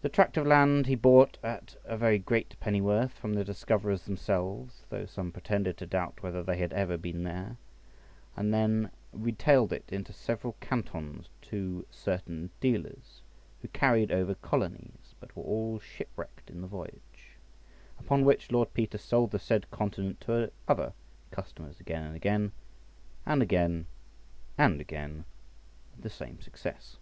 [0.00, 4.86] This tract of land he bought at a very great pennyworth from the discoverers themselves
[4.88, 7.58] (though some pretended to doubt whether they had ever been there),
[8.34, 13.20] and then retailed it into several cantons to certain dealers,
[13.60, 17.36] who carried over colonies, but were all shipwrecked in the voyage;
[18.00, 20.94] upon which Lord Peter sold the said continent to other
[21.30, 22.52] customers again and again,
[23.26, 23.84] and again
[24.56, 25.26] and again,
[25.94, 26.96] with the same success.